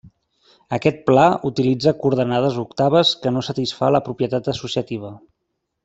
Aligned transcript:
Aquest 0.77 1.03
pla 1.09 1.25
utilitza 1.49 1.93
coordenades 1.99 2.57
octaves 2.63 3.13
que 3.27 3.35
no 3.37 3.45
satisfà 3.51 3.93
la 3.97 4.05
propietat 4.09 4.55
associativa. 4.57 5.15